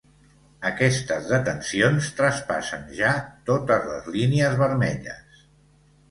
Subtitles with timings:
[0.67, 3.11] Aquestes detencions traspassen ja
[3.49, 5.45] totes les línies vermelles.